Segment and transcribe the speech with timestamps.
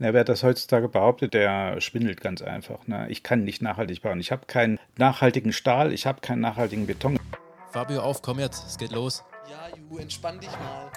[0.00, 2.86] Ja, wer das heutzutage behauptet, der schwindelt ganz einfach.
[2.86, 3.06] Ne?
[3.10, 4.18] Ich kann nicht nachhaltig bauen.
[4.18, 7.18] Ich habe keinen nachhaltigen Stahl, ich habe keinen nachhaltigen Beton.
[7.70, 9.22] Fabio, auf, komm jetzt, es geht los.
[9.50, 10.90] Ja, Ju, entspann dich mal.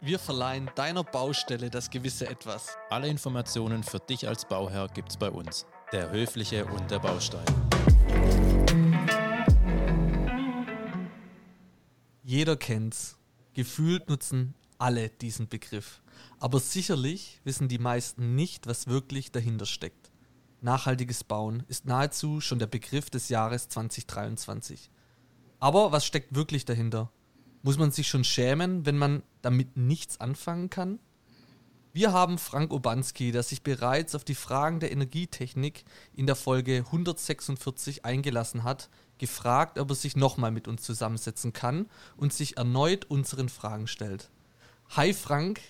[0.00, 2.78] Wir verleihen deiner Baustelle das gewisse Etwas.
[2.90, 5.66] Alle Informationen für dich als Bauherr gibt's bei uns.
[5.90, 7.44] Der Höfliche und der Baustein.
[12.22, 13.18] Jeder kennt's.
[13.54, 16.03] Gefühlt nutzen alle diesen Begriff.
[16.38, 20.10] Aber sicherlich wissen die meisten nicht, was wirklich dahinter steckt.
[20.60, 24.90] Nachhaltiges Bauen ist nahezu schon der Begriff des Jahres 2023.
[25.60, 27.10] Aber was steckt wirklich dahinter?
[27.62, 30.98] Muss man sich schon schämen, wenn man damit nichts anfangen kann?
[31.94, 36.78] Wir haben Frank Obanski, der sich bereits auf die Fragen der Energietechnik in der Folge
[36.78, 41.86] 146 eingelassen hat, gefragt, ob er sich nochmal mit uns zusammensetzen kann
[42.16, 44.30] und sich erneut unseren Fragen stellt.
[44.96, 45.60] Hi Frank.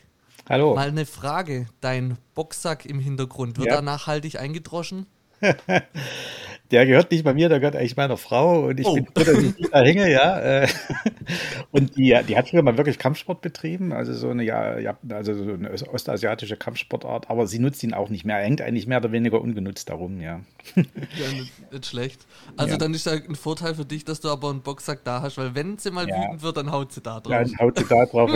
[0.48, 0.75] Hallo.
[0.75, 1.66] Mal eine Frage.
[1.80, 3.77] Dein Boxsack im Hintergrund, wird ja.
[3.77, 5.07] er nachhaltig eingedroschen?
[6.70, 8.95] der gehört nicht bei mir, der gehört eigentlich meiner Frau und ich oh.
[8.95, 10.39] bin froh, dass ich da hänge, ja.
[10.41, 10.69] Äh.
[11.70, 15.53] Und die, die hat früher mal wirklich Kampfsport betrieben, also so eine, ja, also so
[15.53, 18.39] eine ostasiatische Kampfsportart, aber sie nutzt ihn auch nicht mehr.
[18.39, 20.41] Er hängt eigentlich mehr oder weniger ungenutzt darum, ja.
[20.77, 20.84] Ja,
[21.33, 22.27] nicht, nicht schlecht.
[22.56, 22.79] Also ja.
[22.79, 25.55] dann ist ja ein Vorteil für dich, dass du aber einen Boxsack da hast, weil
[25.55, 26.17] wenn sie mal ja.
[26.17, 27.33] wütend wird, dann haut sie da drauf.
[27.33, 28.31] Ja, dann haut sie da drauf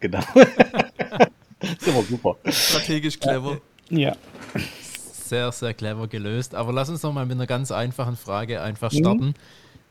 [0.00, 0.22] genau.
[1.62, 2.36] Das ist aber super.
[2.50, 3.60] Strategisch clever.
[3.88, 4.14] Ja
[5.32, 6.54] sehr, sehr clever gelöst.
[6.54, 9.28] Aber lass uns noch mal mit einer ganz einfachen Frage einfach starten.
[9.28, 9.34] Mhm.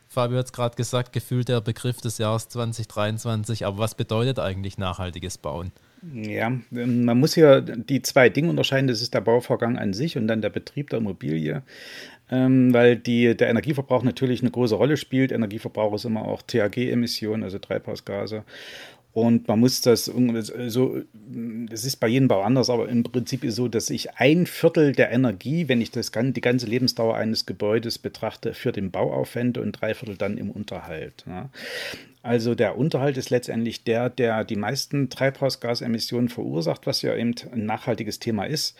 [0.08, 3.66] Fabio hat es gerade gesagt, gefühlt der Begriff des Jahres 2023.
[3.66, 5.72] Aber was bedeutet eigentlich nachhaltiges Bauen?
[6.13, 8.88] Ja, man muss hier die zwei Dinge unterscheiden.
[8.88, 11.63] Das ist der Bauvorgang an sich und dann der Betrieb der Immobilie.
[12.30, 15.31] Ähm, weil die, der Energieverbrauch natürlich eine große Rolle spielt.
[15.31, 18.44] Energieverbrauch ist immer auch THG-Emissionen, also Treibhausgase.
[19.14, 21.02] Und man muss das so,
[21.70, 24.94] das ist bei jedem Bau anders, aber im Prinzip ist so, dass ich ein Viertel
[24.94, 29.62] der Energie, wenn ich das die ganze Lebensdauer eines Gebäudes betrachte, für den Bau aufwende
[29.62, 31.26] und drei Viertel dann im Unterhalt.
[32.24, 37.66] Also der Unterhalt ist letztendlich der, der die meisten Treibhausgasemissionen verursacht, was ja eben ein
[37.66, 38.78] nachhaltiges Thema ist.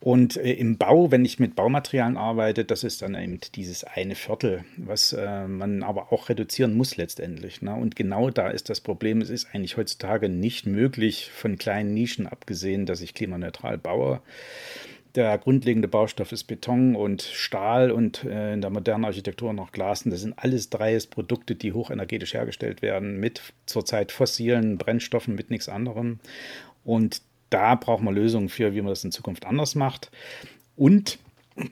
[0.00, 4.14] Und äh, im Bau, wenn ich mit Baumaterialien arbeite, das ist dann eben dieses eine
[4.14, 7.60] Viertel, was äh, man aber auch reduzieren muss letztendlich.
[7.60, 7.74] Ne?
[7.74, 9.20] Und genau da ist das Problem.
[9.20, 14.22] Es ist eigentlich heutzutage nicht möglich, von kleinen Nischen abgesehen, dass ich klimaneutral baue.
[15.18, 20.02] Der grundlegende Baustoff ist Beton und Stahl und äh, in der modernen Architektur noch Glas.
[20.02, 25.50] Und das sind alles drei Produkte, die hochenergetisch hergestellt werden, mit zurzeit fossilen Brennstoffen, mit
[25.50, 26.20] nichts anderem.
[26.84, 27.20] Und
[27.50, 30.12] da brauchen wir Lösungen für, wie man das in Zukunft anders macht.
[30.76, 31.18] Und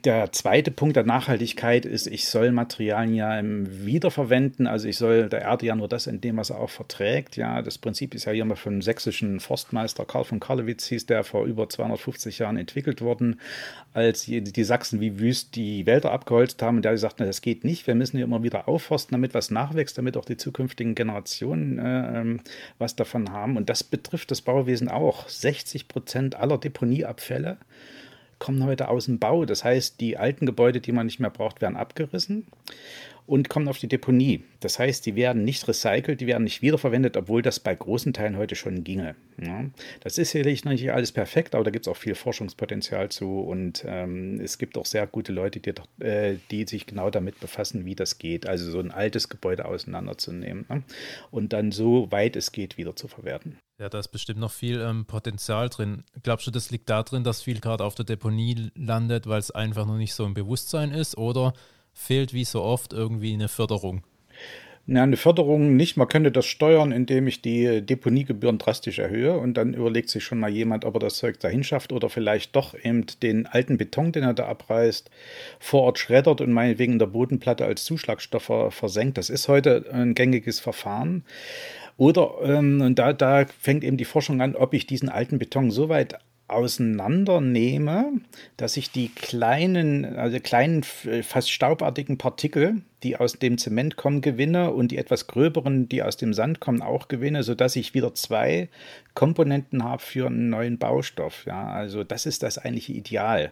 [0.03, 4.67] der zweite Punkt der Nachhaltigkeit ist, ich soll Materialien ja wiederverwenden.
[4.67, 7.37] Also ich soll der Erde ja nur das entnehmen, was er auch verträgt.
[7.37, 11.23] Ja, das Prinzip ist ja hier mal vom sächsischen Forstmeister Karl von Karlowitz, hieß der
[11.23, 13.39] vor über 250 Jahren entwickelt worden,
[13.93, 16.77] als die Sachsen wie wüst die Wälder abgeholzt haben.
[16.77, 17.87] Und der gesagt, na, das geht nicht.
[17.87, 22.19] Wir müssen hier immer wieder aufforsten, damit was nachwächst, damit auch die zukünftigen Generationen äh,
[22.19, 22.41] ähm,
[22.77, 23.55] was davon haben.
[23.55, 25.29] Und das betrifft das Bauwesen auch.
[25.29, 27.57] 60 Prozent aller Deponieabfälle
[28.39, 29.45] kommen heute aus dem Bau.
[29.45, 32.47] Das heißt, die alten Gebäude, die man nicht mehr braucht, werden abgerissen
[33.27, 34.43] und kommen auf die Deponie.
[34.61, 38.37] Das heißt, die werden nicht recycelt, die werden nicht wiederverwendet, obwohl das bei großen Teilen
[38.37, 39.15] heute schon ginge.
[39.39, 39.65] Ja,
[39.99, 43.41] das ist sicherlich noch nicht alles perfekt, aber da gibt es auch viel Forschungspotenzial zu
[43.41, 45.73] und ähm, es gibt auch sehr gute Leute, die,
[46.03, 48.47] äh, die, sich genau damit befassen, wie das geht.
[48.47, 50.83] Also so ein altes Gebäude auseinanderzunehmen ne?
[51.29, 53.59] und dann so weit es geht wieder zu verwerten.
[53.79, 56.03] Ja, da ist bestimmt noch viel ähm, Potenzial drin.
[56.23, 59.85] Glaubst du, das liegt darin, dass viel gerade auf der Deponie landet, weil es einfach
[59.85, 61.15] noch nicht so im Bewusstsein ist?
[61.15, 61.53] Oder
[61.97, 64.03] fehlt wie so oft irgendwie eine Förderung.
[64.89, 65.97] Na, eine Förderung nicht.
[65.97, 70.39] Man könnte das steuern, indem ich die Deponiegebühren drastisch erhöhe und dann überlegt sich schon
[70.39, 74.13] mal jemand, ob er das Zeug dahin schafft oder vielleicht doch eben den alten Beton,
[74.13, 75.11] den er da abreißt,
[75.59, 79.17] vor Ort schreddert und meinetwegen in der Bodenplatte als Zuschlagstoff versenkt.
[79.17, 81.25] Das ist heute ein gängiges Verfahren.
[81.97, 85.71] Oder, ähm, und da, da fängt eben die Forschung an, ob ich diesen alten Beton
[85.71, 88.13] so weit auseinandernehme,
[88.55, 94.71] dass ich die kleinen, also kleinen, fast staubartigen Partikel, die aus dem Zement kommen, gewinne
[94.71, 98.69] und die etwas gröberen, die aus dem Sand kommen, auch gewinne, sodass ich wieder zwei
[99.13, 101.45] Komponenten habe für einen neuen Baustoff.
[101.45, 103.51] Ja, also das ist das eigentliche Ideal.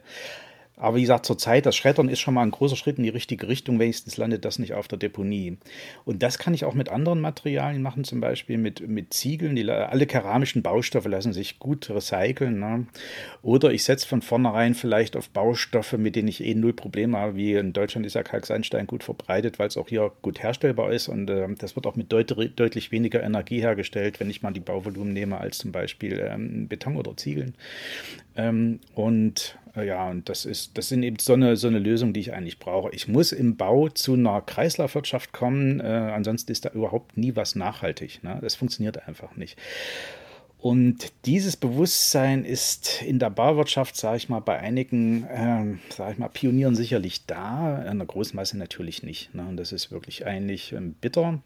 [0.77, 3.47] Aber wie gesagt, zurzeit, das Schreddern ist schon mal ein großer Schritt in die richtige
[3.47, 3.79] Richtung.
[3.79, 5.57] Wenigstens landet das nicht auf der Deponie.
[6.03, 9.55] Und das kann ich auch mit anderen Materialien machen, zum Beispiel mit, mit Ziegeln.
[9.55, 12.59] Die, alle keramischen Baustoffe lassen sich gut recyceln.
[12.59, 12.87] Ne?
[13.41, 17.35] Oder ich setze von vornherein vielleicht auf Baustoffe, mit denen ich eh null Probleme habe.
[17.35, 21.07] Wie in Deutschland ist ja Kalksandstein gut verbreitet, weil es auch hier gut herstellbar ist.
[21.07, 24.59] Und äh, das wird auch mit deut deutlich weniger Energie hergestellt, wenn ich mal die
[24.59, 27.55] Bauvolumen nehme, als zum Beispiel ähm, Beton oder Ziegeln.
[28.35, 32.19] Ähm, und ja, und das ist, das sind eben so eine, so eine Lösung, die
[32.21, 32.89] ich eigentlich brauche.
[32.93, 37.55] Ich muss im Bau zu einer Kreislaufwirtschaft kommen, äh, ansonsten ist da überhaupt nie was
[37.55, 38.23] nachhaltig.
[38.23, 38.39] Ne?
[38.41, 39.57] Das funktioniert einfach nicht.
[40.65, 46.17] Und dieses Bewusstsein ist in der Bauwirtschaft, sage ich mal, bei einigen, äh, sage ich
[46.17, 49.35] mal, Pionieren sicherlich da, in der Großmasse natürlich nicht.
[49.35, 49.45] Ne?
[49.47, 51.43] Und das ist wirklich eigentlich ähm, bitter,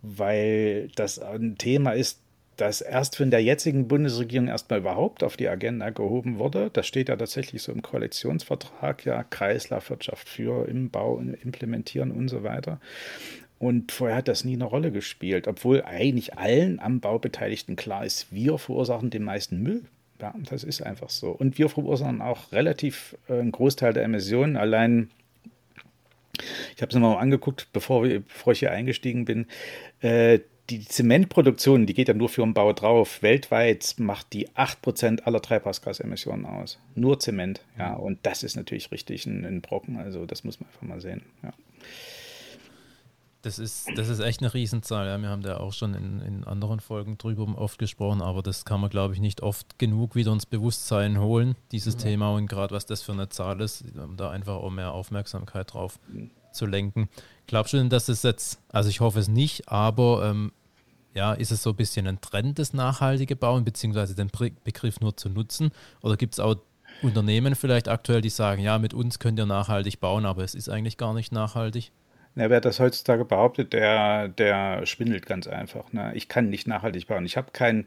[0.00, 2.20] weil das ein Thema ist,
[2.56, 6.70] das erst von der jetzigen Bundesregierung erstmal überhaupt auf die Agenda gehoben wurde.
[6.72, 12.42] Das steht ja tatsächlich so im Koalitionsvertrag, ja, Kreislaufwirtschaft für im Bau implementieren und so
[12.42, 12.80] weiter.
[13.58, 18.04] Und vorher hat das nie eine Rolle gespielt, obwohl eigentlich allen am Bau Beteiligten klar
[18.04, 19.82] ist, wir verursachen den meisten Müll.
[20.20, 21.30] Ja, das ist einfach so.
[21.30, 24.56] Und wir verursachen auch relativ äh, einen Großteil der Emissionen.
[24.56, 25.10] Allein
[26.74, 29.46] ich habe es nochmal angeguckt, bevor, bevor, ich hier eingestiegen bin.
[30.00, 33.22] Äh, die Zementproduktion, die geht ja nur für den Bau drauf.
[33.22, 36.78] Weltweit macht die 8% aller Treibhausgasemissionen aus.
[36.94, 37.94] Nur Zement, ja.
[37.94, 38.00] Mhm.
[38.00, 39.96] Und das ist natürlich richtig ein, ein Brocken.
[39.96, 41.52] Also das muss man einfach mal sehen, ja.
[43.42, 45.06] Das ist, das ist echt eine Riesenzahl.
[45.06, 45.18] Ja.
[45.18, 48.80] Wir haben da auch schon in, in anderen Folgen drüber oft gesprochen, aber das kann
[48.80, 52.00] man, glaube ich, nicht oft genug wieder ins Bewusstsein holen, dieses ja.
[52.00, 53.84] Thema und gerade was das für eine Zahl ist,
[54.16, 56.00] da einfach auch mehr Aufmerksamkeit drauf
[56.56, 56.58] mhm.
[56.58, 57.08] zu lenken.
[57.46, 60.52] Glaubst du denn, dass es jetzt, also ich hoffe es nicht, aber ähm,
[61.14, 64.30] ja, ist es so ein bisschen ein Trend, das nachhaltige Bauen, beziehungsweise den
[64.64, 65.70] Begriff nur zu nutzen?
[66.02, 66.56] Oder gibt es auch
[67.02, 70.68] Unternehmen vielleicht aktuell, die sagen, ja, mit uns könnt ihr nachhaltig bauen, aber es ist
[70.68, 71.92] eigentlich gar nicht nachhaltig?
[72.34, 75.90] Na, wer das heutzutage behauptet, der, der schwindelt ganz einfach.
[75.92, 76.12] Ne?
[76.14, 77.24] Ich kann nicht nachhaltig bauen.
[77.24, 77.86] Ich habe keinen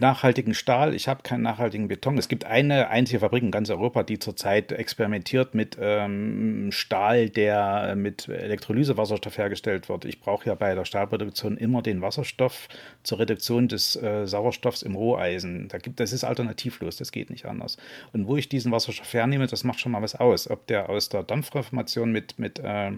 [0.00, 2.18] nachhaltigen Stahl, ich habe keinen nachhaltigen Beton.
[2.18, 7.94] Es gibt eine einzige Fabrik in ganz Europa, die zurzeit experimentiert mit ähm, Stahl, der
[7.96, 10.04] mit Elektrolysewasserstoff hergestellt wird.
[10.04, 12.68] Ich brauche ja bei der Stahlproduktion immer den Wasserstoff
[13.02, 15.68] zur Reduktion des äh, Sauerstoffs im Roheisen.
[15.68, 17.76] Da gibt, das ist alternativlos, das geht nicht anders.
[18.12, 20.48] Und wo ich diesen Wasserstoff hernehme, das macht schon mal was aus.
[20.50, 22.92] Ob der aus der Dampfreformation mit, mit äh,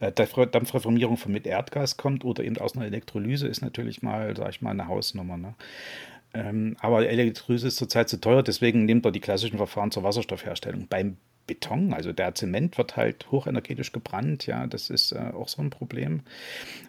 [0.00, 4.50] äh, Dampfreformierung von mit Erdgas kommt oder eben aus einer Elektrolyse, ist natürlich mal, sag
[4.50, 5.36] ich mal, eine Hausnummer.
[5.36, 5.54] Ne?
[6.34, 10.88] Ähm, aber Elektrolyse ist zurzeit zu teuer, deswegen nimmt er die klassischen Verfahren zur Wasserstoffherstellung.
[10.88, 11.16] Beim
[11.46, 15.70] Beton, also der Zement wird halt hochenergetisch gebrannt, ja, das ist äh, auch so ein
[15.70, 16.22] Problem.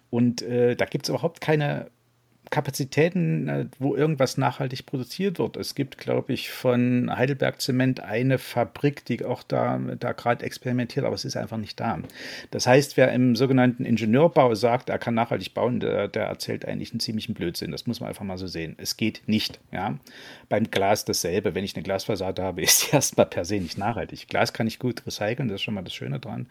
[0.10, 1.92] Und äh, da gibt es überhaupt keine
[2.50, 5.58] Kapazitäten, äh, wo irgendwas nachhaltig produziert wird.
[5.58, 11.06] Es gibt, glaube ich, von Heidelberg Zement eine Fabrik, die auch da, da gerade experimentiert,
[11.06, 12.00] aber es ist einfach nicht da.
[12.52, 16.92] Das heißt, wer im sogenannten Ingenieurbau sagt, er kann nachhaltig bauen, der, der erzählt eigentlich
[16.92, 17.72] einen ziemlichen Blödsinn.
[17.72, 18.76] Das muss man einfach mal so sehen.
[18.78, 19.60] Es geht nicht.
[19.72, 19.98] Ja?
[20.50, 21.56] Beim Glas dasselbe.
[21.56, 24.28] Wenn ich eine Glasfassade habe, ist sie erstmal per se nicht nachhaltig.
[24.28, 26.48] Glas kann ich gut recyceln, das ist schon mal das Schöne dran.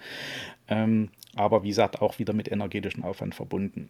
[0.69, 3.89] Ähm, aber wie gesagt, auch wieder mit energetischem Aufwand verbunden.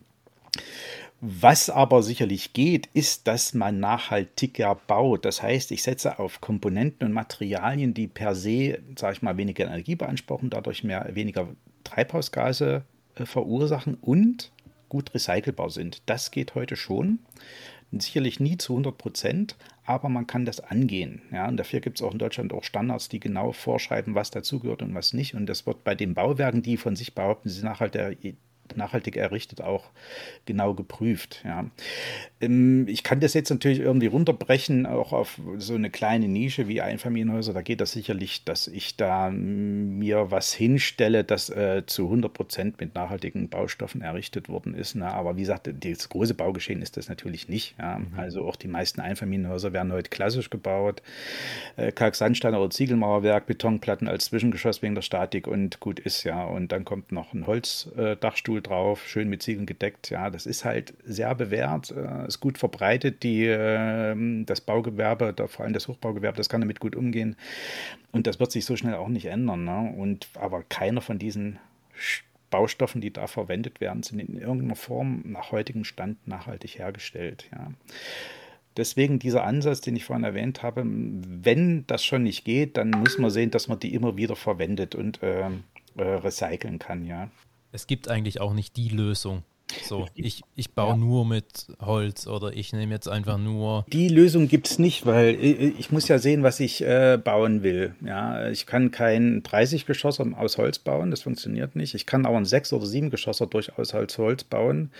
[1.21, 5.25] Was aber sicherlich geht, ist, dass man nachhaltiger baut.
[5.25, 9.65] Das heißt, ich setze auf Komponenten und Materialien, die per se, sage ich mal, weniger
[9.65, 11.49] Energie beanspruchen, dadurch mehr, weniger
[11.85, 12.85] Treibhausgase
[13.15, 14.53] äh, verursachen und
[14.91, 16.03] gut recycelbar sind.
[16.07, 17.21] Das geht heute schon.
[17.91, 21.23] Sicherlich nie zu 100 Prozent, aber man kann das angehen.
[21.33, 24.83] Ja, und dafür gibt es auch in Deutschland auch Standards, die genau vorschreiben, was dazugehört
[24.83, 25.35] und was nicht.
[25.35, 28.37] Und das wird bei den Bauwerken, die von sich behaupten, sie sind nachhaltig,
[28.77, 29.91] nachhaltig errichtet, auch
[30.47, 31.43] genau geprüft.
[31.45, 31.67] Ja.
[32.41, 36.81] Ähm, ich kann das jetzt natürlich irgendwie runterbrechen, auch auf so eine kleine Nische wie
[36.81, 37.53] Einfamilienhäuser.
[37.53, 42.81] Da geht das sicherlich, dass ich da mir was hinstelle, das äh, zu 100 Prozent
[42.81, 44.95] mit nachhaltigen Baustoffen errichtet worden ist.
[44.95, 45.07] Ne?
[45.07, 47.77] Aber wie gesagt, das große Baugeschehen ist das natürlich nicht.
[47.79, 47.99] Ja.
[47.99, 48.13] Mhm.
[48.17, 51.03] Also auch die meisten Einfamilienhäuser werden heute klassisch gebaut.
[51.77, 56.45] Äh, Kalksandstein oder Ziegelmauerwerk, Betonplatten als Zwischengeschoss wegen der Statik und gut ist ja.
[56.45, 60.11] Und dann kommt noch ein Holzdachstuhl drauf, schön mit Ziegeln gedeckt.
[60.11, 63.23] Ja, das ist halt sehr bewährt, äh, ist gut verbreitet.
[63.23, 67.37] Die, äh, das Baugewerbe, vor allem das Hochbaugewerbe, das kann damit gut umgehen.
[68.13, 69.65] Und das wird sich so schnell auch nicht ändern.
[69.65, 69.95] Ne?
[69.97, 71.59] Und, aber keiner von diesen
[72.51, 77.49] Baustoffen, die da verwendet werden, sind in irgendeiner Form nach heutigem Stand nachhaltig hergestellt.
[77.53, 77.73] Ja.
[78.77, 83.19] Deswegen dieser Ansatz, den ich vorhin erwähnt habe, wenn das schon nicht geht, dann muss
[83.19, 85.49] man sehen, dass man die immer wieder verwendet und äh,
[85.97, 87.29] äh, recyceln kann, ja
[87.75, 89.43] es gibt eigentlich auch nicht die Lösung,
[89.83, 90.97] So, ich, ich baue ja.
[90.97, 93.85] nur mit Holz oder ich nehme jetzt einfach nur.
[93.93, 97.95] Die Lösung gibt es nicht, weil ich muss ja sehen, was ich äh, bauen will.
[98.05, 101.95] Ja, ich kann kein 30-Geschosser aus Holz bauen, das funktioniert nicht.
[101.95, 104.91] Ich kann aber ein 6- oder 7-Geschosser durchaus als Holz bauen.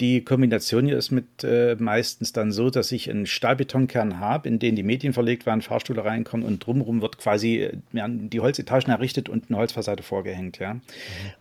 [0.00, 4.60] Die Kombination hier ist mit äh, meistens dann so, dass ich einen Stahlbetonkern habe, in
[4.60, 9.28] den die Medien verlegt werden, Fahrstühle reinkommen und drumherum wird quasi äh, die Holzetagen errichtet
[9.28, 10.58] und eine Holzfassade vorgehängt.
[10.60, 10.74] Ja.
[10.74, 10.80] Mhm.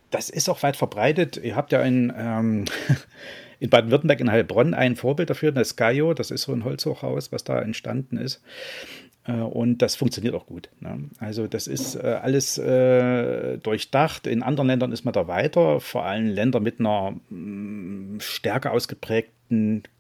[0.10, 1.38] Das ist auch weit verbreitet.
[1.38, 2.66] Ihr habt ja ein ähm,
[3.60, 7.44] in Baden-Württemberg in Heilbronn ein Vorbild dafür, das Skajo, das ist so ein Holzhochhaus, was
[7.44, 8.42] da entstanden ist.
[9.26, 10.70] Äh, und das funktioniert auch gut.
[10.80, 11.10] Ne?
[11.20, 14.28] Also das ist äh, alles äh, durchdacht.
[14.28, 19.37] In anderen Ländern ist man da weiter, vor allem Länder mit einer mm, stärker ausgeprägten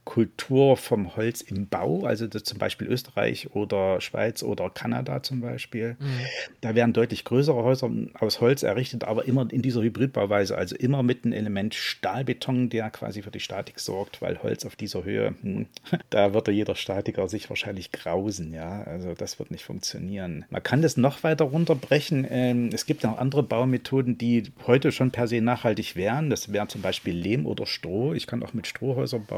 [0.07, 5.97] Kultur vom Holz im Bau, also zum Beispiel Österreich oder Schweiz oder Kanada zum Beispiel.
[5.99, 6.19] Mhm.
[6.61, 11.03] Da werden deutlich größere Häuser aus Holz errichtet, aber immer in dieser Hybridbauweise, also immer
[11.03, 15.35] mit einem Element Stahlbeton, der quasi für die Statik sorgt, weil Holz auf dieser Höhe,
[15.41, 15.65] hm,
[16.09, 18.83] da würde jeder Statiker sich wahrscheinlich grausen, ja.
[18.83, 20.45] Also das wird nicht funktionieren.
[20.49, 22.25] Man kann das noch weiter runterbrechen.
[22.29, 26.29] Ähm, es gibt auch andere Baumethoden, die heute schon per se nachhaltig wären.
[26.29, 28.13] Das wäre zum Beispiel Lehm oder Stroh.
[28.13, 29.36] Ich kann auch mit Strohhäuser bauen.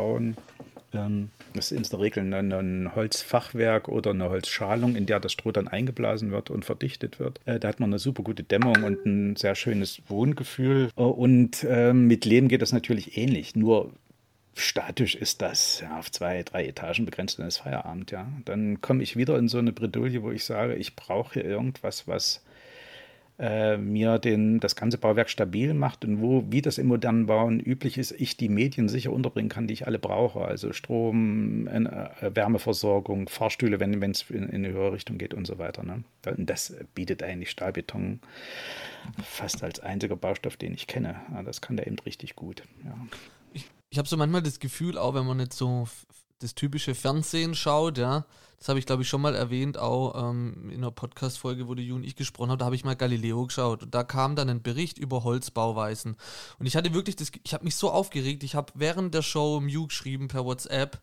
[0.93, 5.33] Ähm, das ist in der Regel ein, ein, Holzfachwerk oder eine Holzschalung, in der das
[5.33, 7.39] Stroh dann eingeblasen wird und verdichtet wird.
[7.45, 10.89] Äh, da hat man eine super gute Dämmung und ein sehr schönes Wohngefühl.
[10.95, 13.91] Äh, und äh, mit Lehm geht das natürlich ähnlich, nur
[14.55, 18.11] statisch ist das ja, auf zwei, drei Etagen begrenzt und ist Feierabend.
[18.11, 18.27] Ja.
[18.45, 22.43] Dann komme ich wieder in so eine Bredouille, wo ich sage, ich brauche irgendwas, was
[23.39, 27.61] äh, mir den, das ganze Bauwerk stabil macht und wo, wie das im modernen Bauen
[27.61, 30.41] üblich ist, ich die Medien sicher unterbringen kann, die ich alle brauche.
[30.41, 35.57] Also Strom, äh, Wärmeversorgung, Fahrstühle, wenn es in, in, eine höhere Richtung geht und so
[35.57, 35.83] weiter.
[35.83, 36.03] Ne?
[36.21, 38.19] Das bietet eigentlich Stahlbeton
[39.23, 41.15] fast als einziger Baustoff, den ich kenne.
[41.31, 42.63] Ja, das kann der eben richtig gut.
[42.83, 42.93] Ja.
[43.53, 45.87] Ich, ich habe so manchmal das Gefühl, auch wenn man jetzt so
[46.39, 48.25] das typische Fernsehen schaut, ja,
[48.59, 51.87] das habe ich glaube ich schon mal erwähnt, auch ähm, in einer Podcast-Folge, wo die
[51.87, 53.83] Ju und ich gesprochen haben, da habe ich mal Galileo geschaut.
[53.83, 56.17] Und da kam dann ein Bericht über Holzbauweisen.
[56.59, 59.59] Und ich hatte wirklich das, ich habe mich so aufgeregt, ich habe während der Show
[59.61, 61.01] Mew geschrieben per WhatsApp,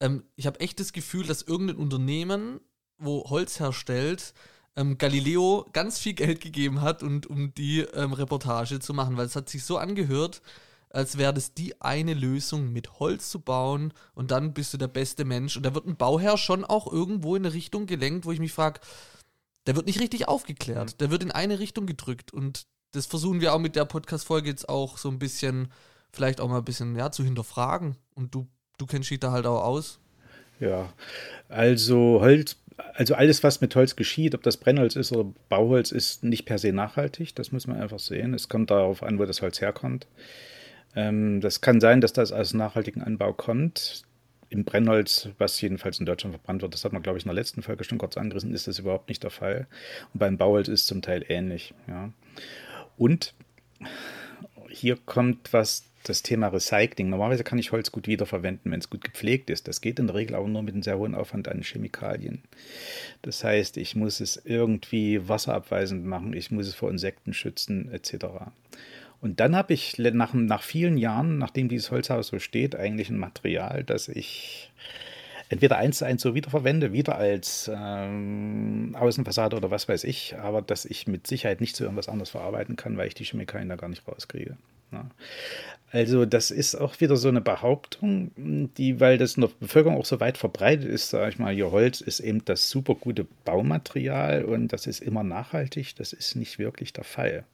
[0.00, 2.60] ähm, ich habe echt das Gefühl, dass irgendein Unternehmen,
[2.98, 4.34] wo Holz herstellt,
[4.76, 9.26] ähm, Galileo ganz viel Geld gegeben hat, und, um die ähm, Reportage zu machen, weil
[9.26, 10.42] es hat sich so angehört,
[10.92, 14.88] als wäre das die eine Lösung, mit Holz zu bauen und dann bist du der
[14.88, 15.56] beste Mensch.
[15.56, 18.52] Und da wird ein Bauherr schon auch irgendwo in eine Richtung gelenkt, wo ich mich
[18.52, 18.80] frage,
[19.66, 20.92] der wird nicht richtig aufgeklärt.
[20.92, 20.98] Mhm.
[20.98, 22.32] Der wird in eine Richtung gedrückt.
[22.32, 25.72] Und das versuchen wir auch mit der Podcast-Folge jetzt auch so ein bisschen,
[26.12, 27.96] vielleicht auch mal ein bisschen, ja, zu hinterfragen.
[28.14, 29.98] Und du, du kennst dich da halt auch aus.
[30.60, 30.92] Ja,
[31.48, 32.56] also Holz,
[32.94, 36.58] also alles, was mit Holz geschieht, ob das Brennholz ist oder Bauholz, ist nicht per
[36.58, 37.34] se nachhaltig.
[37.34, 38.34] Das muss man einfach sehen.
[38.34, 40.06] Es kommt darauf an, wo das Holz herkommt.
[40.94, 44.02] Ähm, das kann sein, dass das aus nachhaltigem Anbau kommt.
[44.48, 47.34] Im Brennholz, was jedenfalls in Deutschland verbrannt wird, das hat man, glaube ich, in der
[47.34, 49.66] letzten Folge schon kurz angerissen, ist das überhaupt nicht der Fall.
[50.12, 51.72] Und beim Bauholz ist es zum Teil ähnlich.
[51.88, 52.12] Ja.
[52.98, 53.34] Und
[54.68, 57.08] hier kommt was das Thema Recycling.
[57.08, 59.68] Normalerweise kann ich Holz gut wiederverwenden, wenn es gut gepflegt ist.
[59.68, 62.42] Das geht in der Regel aber nur mit einem sehr hohen Aufwand an Chemikalien.
[63.22, 68.26] Das heißt, ich muss es irgendwie wasserabweisend machen, ich muss es vor Insekten schützen, etc.
[69.22, 73.18] Und dann habe ich nach, nach vielen Jahren, nachdem dieses Holzhaus so steht, eigentlich ein
[73.18, 74.72] Material, das ich
[75.48, 80.60] entweder eins zu eins so wiederverwende, wieder als ähm, Außenfassade oder was weiß ich, aber
[80.60, 83.76] dass ich mit Sicherheit nicht zu irgendwas anderes verarbeiten kann, weil ich die Chemikalien da
[83.76, 84.56] gar nicht rauskriege.
[84.92, 85.08] Ja.
[85.90, 90.06] Also das ist auch wieder so eine Behauptung, die, weil das in der Bevölkerung auch
[90.06, 94.44] so weit verbreitet ist, sage ich mal, hier Holz ist eben das super gute Baumaterial
[94.44, 95.94] und das ist immer nachhaltig.
[95.96, 97.44] Das ist nicht wirklich der Fall.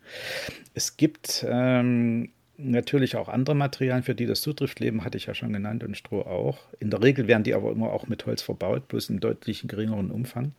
[0.73, 4.79] Es gibt ähm, natürlich auch andere Materialien, für die das zutrifft.
[4.79, 6.59] Leben hatte ich ja schon genannt und Stroh auch.
[6.79, 10.13] In der Regel werden die aber immer auch mit Holz verbaut, bloß in deutlich geringeren
[10.13, 10.53] Umfang.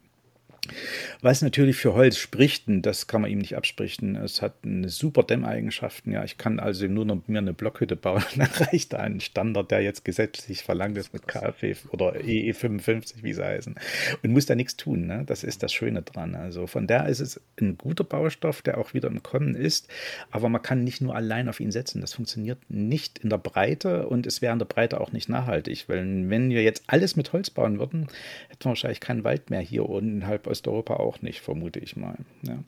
[1.22, 4.89] Was natürlich für Holz spricht, und das kann man ihm nicht absprechen, es hat eine
[4.89, 6.13] super Dämmeigenschaften.
[6.13, 9.72] Ja, ich kann also nur noch mir eine Blockhütte bauen, dann reicht da ein Standard,
[9.72, 13.75] der jetzt gesetzlich verlangt ist mit KfW oder EE55, wie sie heißen,
[14.24, 15.08] und muss da nichts tun.
[15.08, 15.24] Ne?
[15.25, 16.36] Das ist das Schöne dran.
[16.36, 19.88] Also von daher ist es ein guter Baustoff, der auch wieder im Kommen ist,
[20.32, 22.01] aber man kann nicht nur allein auf ihn setzen.
[22.01, 25.86] Das funktioniert nicht in der Breite und es wäre in der Breite auch nicht nachhaltig,
[25.88, 28.08] weil wenn wir jetzt alles mit Holz bauen würden,
[28.50, 32.18] hätten wir wahrscheinlich keinen Wald mehr hier unten halb Osteuropa auch nicht, vermute ich mal.
[32.44, 32.60] Ja.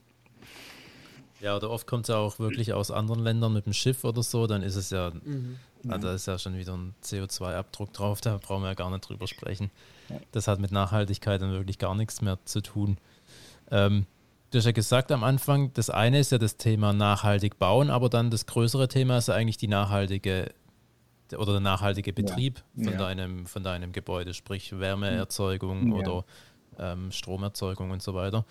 [1.41, 4.21] Ja, oder oft kommt es ja auch wirklich aus anderen Ländern mit dem Schiff oder
[4.21, 5.57] so, dann ist es ja, mhm.
[5.87, 9.09] also da ist ja schon wieder ein CO2-Abdruck drauf, da brauchen wir ja gar nicht
[9.09, 9.71] drüber sprechen.
[10.09, 10.17] Ja.
[10.31, 12.97] Das hat mit Nachhaltigkeit dann wirklich gar nichts mehr zu tun.
[13.71, 14.05] Ähm,
[14.51, 18.09] du hast ja gesagt am Anfang, das eine ist ja das Thema nachhaltig bauen, aber
[18.09, 20.53] dann das größere Thema ist ja eigentlich die nachhaltige
[21.37, 22.83] oder der nachhaltige Betrieb ja.
[22.83, 22.99] Von, ja.
[22.99, 25.97] Deinem, von deinem Gebäude, sprich Wärmeerzeugung ja.
[25.97, 26.25] oder
[26.79, 28.45] ähm, Stromerzeugung und so weiter.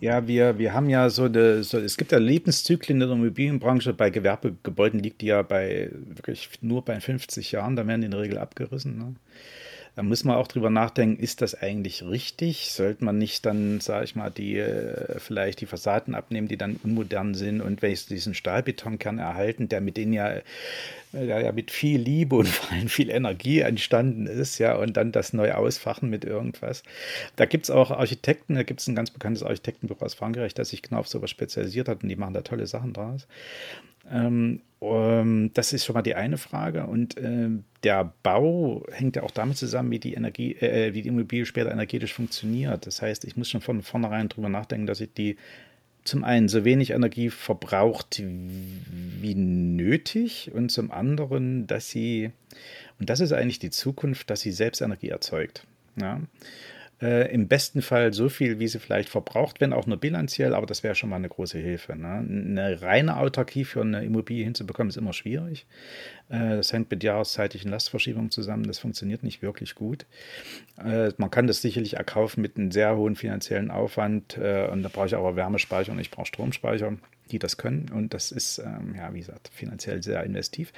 [0.00, 3.94] Ja, wir, wir haben ja so, eine, so, es gibt ja Lebenszyklen in der Immobilienbranche.
[3.94, 8.10] Bei Gewerbegebäuden liegt die ja bei wirklich nur bei 50 Jahren, da werden die in
[8.10, 8.98] der Regel abgerissen.
[8.98, 9.14] Ne?
[9.96, 12.70] Da muss man auch drüber nachdenken, ist das eigentlich richtig?
[12.70, 16.76] Sollte man nicht dann, sage ich mal, die äh, vielleicht die Fassaden abnehmen, die dann
[16.84, 20.42] unmodern sind und welches diesen Stahlbetonkern erhalten, der mit denen ja, äh,
[21.14, 25.32] ja mit viel Liebe und vor allem viel Energie entstanden ist, ja, und dann das
[25.32, 26.82] neu ausfachen mit irgendwas.
[27.36, 30.68] Da gibt es auch Architekten, da gibt es ein ganz bekanntes Architektenbüro aus Frankreich, das
[30.68, 33.26] sich genau auf sowas spezialisiert hat und die machen da tolle Sachen draus.
[34.10, 36.86] Ähm, um, das ist schon mal die eine Frage.
[36.86, 37.48] Und äh,
[37.82, 41.72] der Bau hängt ja auch damit zusammen, wie die Energie, äh, wie die Immobilie später
[41.72, 42.86] energetisch funktioniert.
[42.86, 45.36] Das heißt, ich muss schon von vornherein drüber nachdenken, dass ich die
[46.04, 52.30] zum einen so wenig Energie verbraucht wie nötig und zum anderen, dass sie,
[53.00, 55.66] und das ist eigentlich die Zukunft, dass sie selbst Energie erzeugt.
[56.00, 56.20] Ja?
[57.00, 60.66] Äh, Im besten Fall so viel, wie sie vielleicht verbraucht, wenn auch nur bilanziell, aber
[60.66, 61.94] das wäre schon mal eine große Hilfe.
[61.94, 62.08] Ne?
[62.08, 65.66] Eine reine Autarkie für eine Immobilie hinzubekommen, ist immer schwierig.
[66.30, 68.64] Äh, das hängt mit jahreszeitlichen Lastverschiebungen zusammen.
[68.64, 70.06] Das funktioniert nicht wirklich gut.
[70.82, 74.38] Äh, man kann das sicherlich erkaufen mit einem sehr hohen finanziellen Aufwand.
[74.38, 76.96] Äh, und da brauche ich aber Wärmespeicher und ich brauche Stromspeicher
[77.30, 77.90] die das können.
[77.92, 80.72] Und das ist, ähm, ja, wie gesagt, finanziell sehr investiv.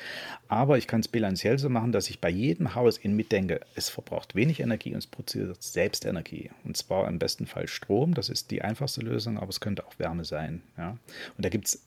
[0.49, 3.89] Aber ich kann es bilanziell so machen, dass ich bei jedem Haus in mitdenke, es
[3.89, 6.51] verbraucht wenig Energie und es produziert selbst Energie.
[6.65, 9.99] Und zwar im besten Fall Strom, das ist die einfachste Lösung, aber es könnte auch
[9.99, 10.63] Wärme sein.
[10.77, 10.97] Ja?
[11.37, 11.83] Und da gibt es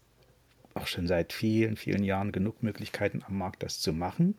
[0.74, 4.36] auch schon seit vielen, vielen Jahren genug Möglichkeiten am Markt, das zu machen.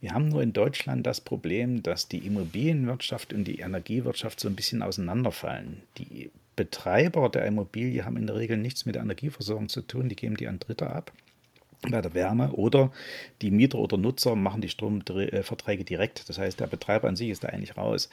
[0.00, 4.54] Wir haben nur in Deutschland das Problem, dass die Immobilienwirtschaft und die Energiewirtschaft so ein
[4.56, 5.82] bisschen auseinanderfallen.
[5.98, 10.16] Die Betreiber der Immobilie haben in der Regel nichts mit der Energieversorgung zu tun, die
[10.16, 11.12] geben die an Dritte ab
[11.82, 12.90] bei der Wärme oder
[13.42, 16.28] die Mieter oder Nutzer machen die Stromverträge direkt.
[16.28, 18.08] Das heißt, der Betreiber an sich ist da eigentlich raus.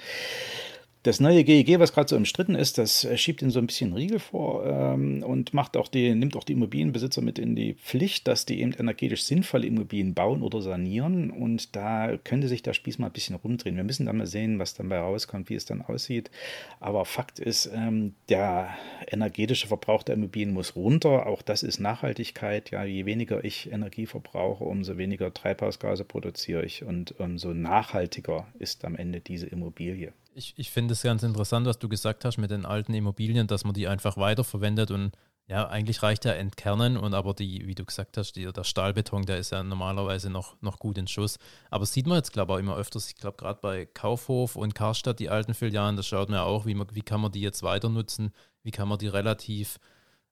[1.03, 3.91] Das neue GEG, was gerade so umstritten ist, das äh, schiebt ihn so ein bisschen
[3.91, 8.25] Riegel vor ähm, und macht auch die, nimmt auch die Immobilienbesitzer mit in die Pflicht,
[8.25, 11.29] dass die eben energetisch sinnvolle Immobilien bauen oder sanieren.
[11.29, 13.75] Und da könnte sich der Spieß mal ein bisschen rumdrehen.
[13.75, 16.31] Wir müssen dann mal sehen, was dann bei rauskommt, wie es dann aussieht.
[16.79, 18.69] Aber Fakt ist, ähm, der
[19.07, 21.27] energetische Verbrauch der Immobilien muss runter.
[21.27, 22.71] Auch das ist Nachhaltigkeit.
[22.71, 28.85] Ja, je weniger ich Energie verbrauche, umso weniger Treibhausgase produziere ich und umso nachhaltiger ist
[28.85, 30.13] am Ende diese Immobilie.
[30.35, 33.65] Ich, ich finde es ganz interessant, was du gesagt hast mit den alten Immobilien, dass
[33.65, 35.11] man die einfach weiterverwendet und
[35.47, 39.25] ja, eigentlich reicht ja entkernen und aber die, wie du gesagt hast, die, der Stahlbeton,
[39.25, 41.37] der ist ja normalerweise noch, noch gut in Schuss.
[41.69, 44.73] Aber sieht man jetzt, glaube ich, auch immer öfters, ich glaube gerade bei Kaufhof und
[44.73, 47.41] Karstadt, die alten Filialen, da schaut man ja auch, wie, man, wie kann man die
[47.41, 48.31] jetzt weiter nutzen,
[48.63, 49.79] wie kann man die relativ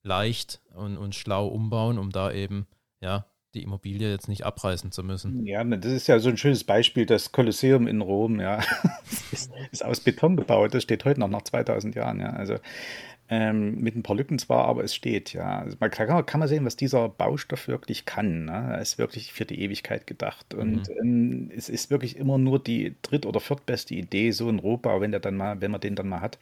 [0.03, 2.65] leicht und, und schlau umbauen, um da eben,
[3.01, 5.45] ja, die Immobilie jetzt nicht abreißen zu müssen.
[5.45, 8.59] Ja, das ist ja so ein schönes Beispiel, das Kolosseum in Rom, ja,
[9.31, 12.55] ist, ist, aus Beton gebaut, das steht heute noch nach 2000 Jahren, ja, also
[13.33, 15.59] ähm, mit ein paar Lücken zwar, aber es steht, ja.
[15.59, 18.43] Also man kann, kann man sehen, was dieser Baustoff wirklich kann.
[18.43, 18.71] Ne?
[18.73, 20.53] Er ist wirklich für die Ewigkeit gedacht.
[20.53, 20.97] Und mhm.
[21.01, 25.11] ähm, es ist wirklich immer nur die dritt- oder viertbeste Idee, so ein Rohbau, wenn
[25.11, 26.39] der dann mal, wenn man den dann mal hat,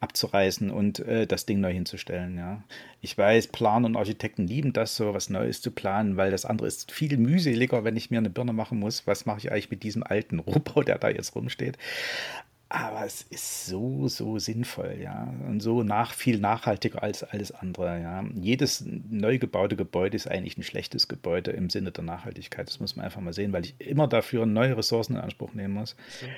[0.00, 2.62] abzureißen und äh, das Ding neu hinzustellen, ja.
[3.00, 6.68] Ich weiß, Planer und Architekten lieben das, so was Neues zu planen, weil das andere
[6.68, 9.06] ist viel mühseliger, wenn ich mir eine Birne machen muss.
[9.06, 11.78] Was mache ich eigentlich mit diesem alten Rohbau, der da jetzt rumsteht?
[12.68, 15.32] Aber es ist so, so sinnvoll, ja.
[15.46, 18.24] Und so nach, viel nachhaltiger als alles andere, ja.
[18.34, 22.66] Jedes neu gebaute Gebäude ist eigentlich ein schlechtes Gebäude im Sinne der Nachhaltigkeit.
[22.66, 25.74] Das muss man einfach mal sehen, weil ich immer dafür neue Ressourcen in Anspruch nehmen
[25.74, 25.94] muss.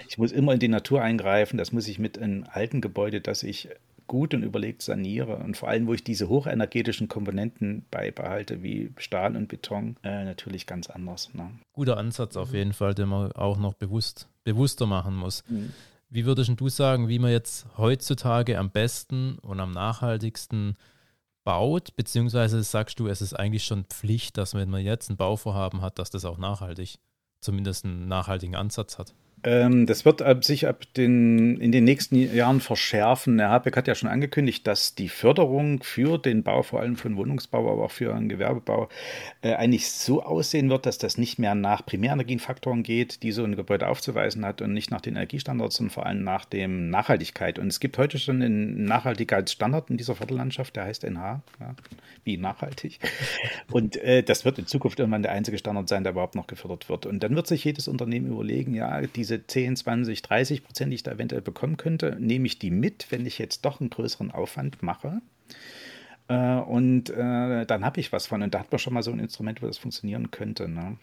[0.09, 1.57] Ich muss immer in die Natur eingreifen.
[1.57, 3.71] Das muss ich mit einem alten Gebäude, das ich
[4.09, 9.37] gut und überlegt saniere und vor allem, wo ich diese hochenergetischen Komponenten beibehalte, wie Stahl
[9.37, 11.33] und Beton, äh, natürlich ganz anders.
[11.35, 11.51] Ne?
[11.73, 15.45] Guter Ansatz auf jeden Fall, den man auch noch bewusst, bewusster machen muss.
[15.49, 15.73] Mhm.
[16.11, 20.77] Wie würdest du sagen, wie man jetzt heutzutage am besten und am nachhaltigsten
[21.45, 21.97] baut?
[21.97, 25.99] Beziehungsweise sagst du, es ist eigentlich schon Pflicht, dass wenn man jetzt ein Bauvorhaben hat,
[25.99, 26.99] dass das auch nachhaltig,
[27.43, 29.15] zumindest einen nachhaltigen Ansatz hat?
[29.45, 33.39] Ähm, das wird sich ab den, in den nächsten Jahren verschärfen.
[33.39, 37.17] Herr Habeck hat ja schon angekündigt, dass die Förderung für den Bau, vor allem von
[37.17, 38.89] Wohnungsbau, aber auch für einen Gewerbebau,
[39.43, 43.57] äh, eigentlich so aussehen wird, dass das nicht mehr nach Primärenergiefaktoren geht, die so ein
[43.57, 47.59] Gebäude aufzuweisen hat und nicht nach den Energiestandards, sondern vor allem nach dem Nachhaltigkeit.
[47.59, 51.75] Und es gibt heute schon einen Nachhaltigkeitsstandard in dieser Viertellandschaft, der heißt NH, ja,
[52.29, 52.99] wie nachhaltig.
[53.71, 56.89] Und äh, das wird in Zukunft irgendwann der einzige Standard sein, der überhaupt noch gefördert
[56.89, 57.07] wird.
[57.07, 60.95] Und dann wird sich jedes Unternehmen überlegen, ja, diese diese 10, 20, 30 Prozent, die
[60.97, 64.31] ich da eventuell bekommen könnte, nehme ich die mit, wenn ich jetzt doch einen größeren
[64.31, 65.21] Aufwand mache.
[66.29, 68.43] Äh, und äh, dann habe ich was von.
[68.43, 70.69] Und da hat man schon mal so ein Instrument, wo das funktionieren könnte.
[70.69, 70.97] Ne?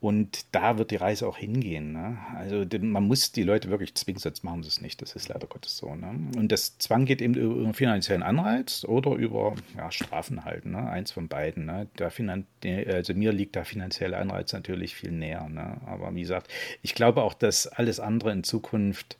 [0.00, 1.92] Und da wird die Reise auch hingehen.
[1.92, 2.16] Ne?
[2.34, 5.02] Also man muss die Leute wirklich zwingen, sonst machen sie es nicht.
[5.02, 5.94] Das ist leider Gottes so.
[5.94, 6.18] Ne?
[6.36, 10.70] Und das Zwang geht eben über einen finanziellen Anreiz oder über ja, Strafen halten.
[10.70, 10.88] Ne?
[10.88, 11.66] Eins von beiden.
[11.66, 11.86] Ne?
[12.08, 15.46] Finan also mir liegt der finanzielle Anreiz natürlich viel näher.
[15.50, 15.76] Ne?
[15.84, 19.18] Aber wie gesagt, ich glaube auch, dass alles andere in Zukunft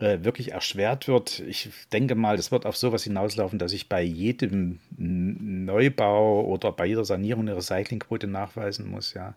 [0.00, 1.40] äh, wirklich erschwert wird.
[1.40, 6.86] Ich denke mal, das wird auf sowas hinauslaufen, dass ich bei jedem Neubau oder bei
[6.86, 9.34] jeder Sanierung eine Recyclingquote nachweisen muss, ja.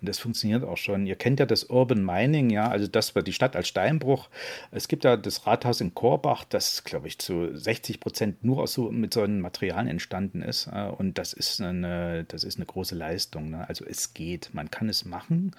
[0.00, 1.06] Und das funktioniert auch schon.
[1.06, 4.28] Ihr kennt ja das Urban Mining, ja, also das wird die Stadt als Steinbruch.
[4.70, 8.74] Es gibt ja das Rathaus in Korbach, das, glaube ich, zu 60 Prozent nur aus
[8.74, 10.68] so, mit so einem Material entstanden ist.
[10.72, 13.50] Äh, und das ist eine, das ist eine große Leistung.
[13.50, 13.68] Ne?
[13.68, 15.52] Also es geht, man kann es machen.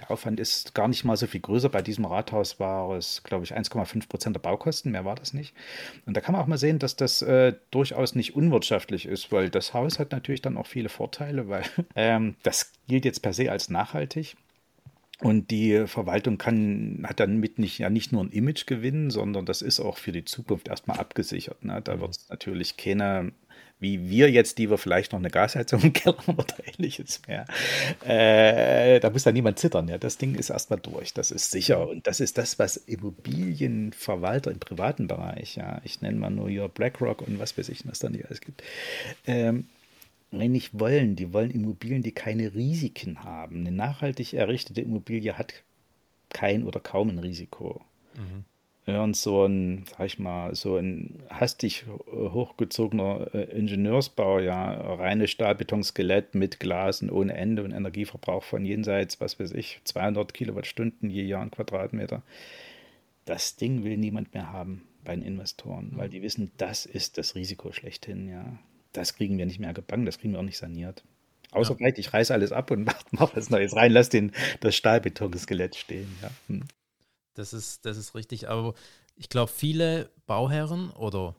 [0.00, 1.68] Der Aufwand ist gar nicht mal so viel größer.
[1.68, 5.34] Bei diesem Rathaus war es, glaube ich, 1,5 5 Prozent der Baukosten, mehr war das
[5.34, 5.54] nicht.
[6.06, 9.50] Und da kann man auch mal sehen, dass das äh, durchaus nicht unwirtschaftlich ist, weil
[9.50, 13.50] das Haus hat natürlich dann auch viele Vorteile, weil ähm, das gilt jetzt per se
[13.50, 14.36] als nachhaltig.
[15.20, 19.44] Und die Verwaltung kann, hat dann mit nicht, ja nicht nur ein Image gewinnen, sondern
[19.44, 21.62] das ist auch für die Zukunft erstmal abgesichert.
[21.62, 21.82] Ne?
[21.84, 23.32] Da wird es natürlich keine
[23.80, 27.46] wie wir jetzt, die wir vielleicht noch eine Gasheizung im Keller haben oder ähnliches mehr.
[28.04, 29.88] Äh, da muss da niemand zittern.
[29.88, 29.98] Ja.
[29.98, 31.14] Das Ding ist erstmal durch.
[31.14, 31.88] Das ist sicher.
[31.88, 36.68] Und das ist das, was Immobilienverwalter im privaten Bereich, ja, ich nenne mal nur hier
[36.68, 38.62] BlackRock und was weiß ich, was da nicht alles gibt,
[39.26, 39.66] ähm,
[40.30, 41.16] nicht wollen.
[41.16, 43.60] Die wollen Immobilien, die keine Risiken haben.
[43.60, 45.54] Eine nachhaltig errichtete Immobilie hat
[46.28, 47.80] kein oder kaum ein Risiko.
[48.14, 48.44] Mhm
[48.92, 56.34] während so ein, sag ich mal, so ein hastig hochgezogener äh, Ingenieursbau, ja, reine Stahlbetonskelett
[56.34, 61.42] mit Glasen ohne Ende und Energieverbrauch von jenseits, was weiß ich, 200 Kilowattstunden je Jahr
[61.42, 62.22] ein Quadratmeter.
[63.24, 67.34] Das Ding will niemand mehr haben bei den Investoren, weil die wissen, das ist das
[67.34, 68.58] Risiko schlechthin, ja.
[68.92, 71.04] Das kriegen wir nicht mehr gebannt, das kriegen wir auch nicht saniert.
[71.52, 71.76] Außer ja.
[71.76, 75.76] vielleicht, ich reiße alles ab und mache mach was Neues rein, lass den, das Stahlbetonskelett
[75.76, 76.08] stehen.
[76.22, 76.30] Ja.
[76.48, 76.64] Hm.
[77.34, 78.48] Das ist, das ist richtig.
[78.48, 78.74] Aber
[79.14, 81.34] ich glaube, viele Bauherren oder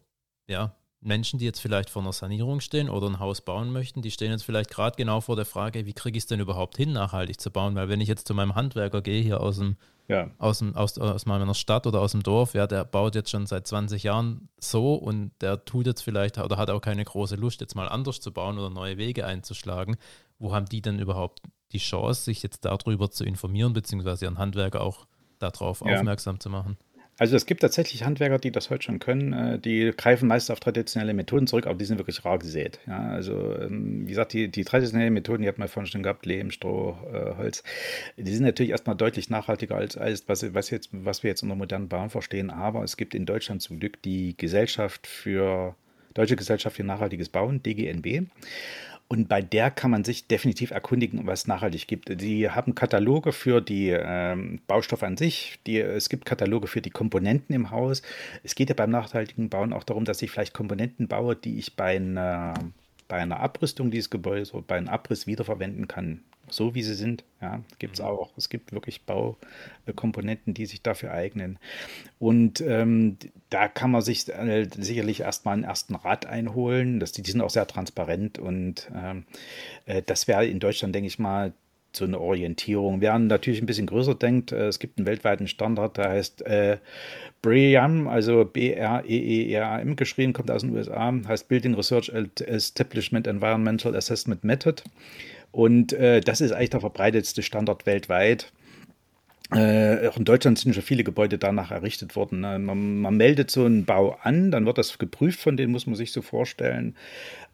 [0.48, 4.12] ja, Menschen, die jetzt vielleicht vor einer Sanierung stehen oder ein Haus bauen möchten, die
[4.12, 6.94] stehen jetzt vielleicht gerade genau vor der Frage, wie kriege ich es denn überhaupt hin,
[6.94, 7.74] nachhaltig zu bauen?
[7.76, 9.78] Weil wenn ich jetzt zu meinem Handwerker gehe, hier aus dem,
[10.08, 10.30] ja.
[10.38, 13.48] aus, dem aus, aus meiner Stadt oder aus dem Dorf, ja, der baut jetzt schon
[13.48, 17.62] seit 20 Jahren so und der tut jetzt vielleicht oder hat auch keine große Lust,
[17.62, 19.98] jetzt mal anders zu bauen oder neue Wege einzuschlagen.
[20.38, 24.82] Wo haben die denn überhaupt die Chance, sich jetzt darüber zu informieren, beziehungsweise ihren Handwerker
[24.82, 25.08] auch
[25.42, 25.96] darauf ja.
[25.96, 26.78] aufmerksam zu machen.
[27.22, 29.32] Also es gibt tatsächlich Handwerker, die das heute schon können.
[29.32, 32.80] Äh, die greifen meist auf traditionelle Methoden zurück, aber die sind wirklich rar gesät.
[32.88, 36.26] Ja, also ähm, wie gesagt, die, die traditionellen Methoden, die hat man vorhin schon gehabt,
[36.26, 37.64] Lehm, Stroh, äh, Holz,
[38.18, 41.54] die sind natürlich erstmal deutlich nachhaltiger als alles, was, was, jetzt, was wir jetzt unter
[41.54, 42.50] modernen Bauen verstehen.
[42.50, 45.76] Aber es gibt in Deutschland zum Glück die Gesellschaft für
[46.16, 48.28] Deutsche Gesellschaft für nachhaltiges Bauen, DGNB.
[49.12, 52.22] Und bei der kann man sich definitiv erkundigen, was es nachhaltig gibt.
[52.22, 55.60] Die haben Kataloge für die ähm, Baustoffe an sich.
[55.68, 58.04] Die, es gibt Kataloge für die Komponenten im Haus.
[58.46, 61.76] Es geht ja beim nachhaltigen Bauen auch darum, dass ich vielleicht Komponenten baue, die ich
[61.76, 62.54] bei einer,
[63.10, 67.24] bei einer Abrüstung dieses Gebäudes oder bei einem Abriss wiederverwenden kann so wie sie sind.
[67.42, 68.08] Ja, gibt es mhm.
[68.08, 68.32] auch.
[68.38, 71.58] Es gibt wirklich Baukomponenten, die sich dafür eignen.
[72.20, 73.18] Und ähm,
[73.50, 77.00] da kann man sich äh, sicherlich erstmal einen ersten Rat einholen.
[77.00, 79.26] Das, die, die sind auch sehr transparent und ähm,
[79.86, 81.54] äh, das wäre in Deutschland, denke ich mal,
[81.94, 83.02] so eine Orientierung.
[83.02, 86.78] Wer natürlich ein bisschen größer denkt, äh, es gibt einen weltweiten Standard, der heißt äh,
[87.42, 94.84] BREEAM, also B-R-E-E-R-A-M geschrieben, kommt aus den USA, heißt Building Research Establishment Environmental Assessment Method.
[95.52, 98.52] Und äh, das ist eigentlich der verbreitetste Standard weltweit.
[99.52, 102.40] Äh, auch in Deutschland sind schon viele Gebäude danach errichtet worden.
[102.40, 102.58] Ne?
[102.58, 105.96] Man, man, meldet so einen Bau an, dann wird das geprüft, von denen muss man
[105.96, 106.96] sich so vorstellen.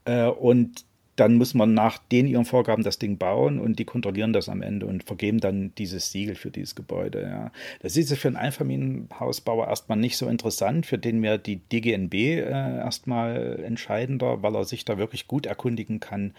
[0.05, 0.85] Äh, und
[1.17, 4.61] dann muss man nach den ihren Vorgaben das Ding bauen und die kontrollieren das am
[4.61, 7.23] Ende und vergeben dann dieses Siegel für dieses Gebäude.
[7.23, 7.51] Ja.
[7.81, 12.41] Das ist für einen Einfamilienhausbauer erstmal nicht so interessant, für den wäre die DGNB äh,
[12.77, 16.35] erstmal entscheidender, weil er sich da wirklich gut erkundigen kann,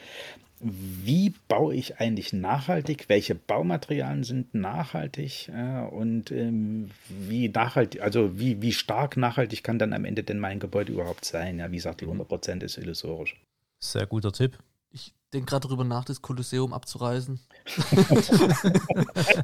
[0.60, 8.38] wie baue ich eigentlich nachhaltig, welche Baumaterialien sind nachhaltig äh, und ähm, wie nachhaltig, also
[8.38, 11.58] wie, wie stark nachhaltig kann dann am Ende denn mein Gebäude überhaupt sein?
[11.58, 13.36] Ja, wie gesagt, die 100% ist illusorisch.
[13.78, 14.58] Sehr guter Tipp.
[14.90, 17.38] Ich denke gerade darüber nach, das Kolosseum abzureißen.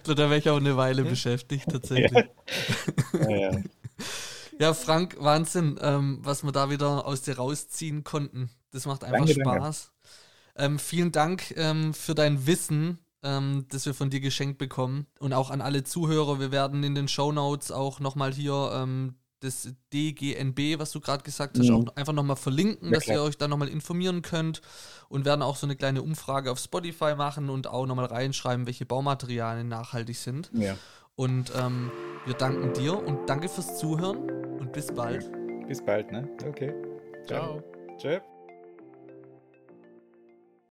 [0.04, 2.26] da wäre ich auch eine Weile beschäftigt, tatsächlich.
[3.12, 3.62] Ja, ja.
[4.58, 8.50] ja Frank, Wahnsinn, ähm, was wir da wieder aus dir rausziehen konnten.
[8.72, 9.82] Das macht einfach danke, Spaß.
[9.84, 9.93] Danke.
[10.56, 15.06] Ähm, vielen Dank ähm, für dein Wissen, ähm, das wir von dir geschenkt bekommen.
[15.18, 16.38] Und auch an alle Zuhörer.
[16.40, 21.22] Wir werden in den Show Notes auch nochmal hier ähm, das DGNB, was du gerade
[21.22, 21.74] gesagt hast, Mhm.
[21.88, 23.16] auch einfach nochmal verlinken, Ja, dass klar.
[23.18, 24.62] ihr euch da nochmal informieren könnt
[25.08, 28.86] und werden auch so eine kleine Umfrage auf Spotify machen und auch nochmal reinschreiben, welche
[28.86, 30.50] Baumaterialien nachhaltig sind.
[30.54, 30.76] Ja.
[31.16, 31.90] Und ähm,
[32.24, 35.30] wir danken dir und danke fürs Zuhören und bis bald.
[35.68, 36.28] Bis bald, ne?
[36.48, 36.72] Okay.
[37.26, 37.62] Ciao.
[37.98, 38.33] Tschö.